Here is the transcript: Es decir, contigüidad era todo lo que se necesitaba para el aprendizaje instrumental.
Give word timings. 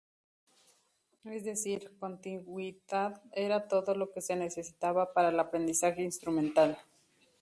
Es 1.25 1.43
decir, 1.45 1.95
contigüidad 1.99 3.21
era 3.33 3.67
todo 3.67 3.93
lo 3.93 4.11
que 4.11 4.21
se 4.21 4.35
necesitaba 4.35 5.13
para 5.13 5.29
el 5.29 5.39
aprendizaje 5.39 6.01
instrumental. 6.01 6.79